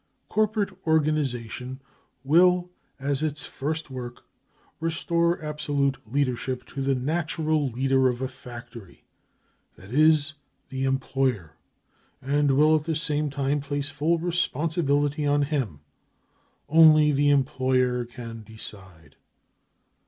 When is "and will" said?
12.19-12.75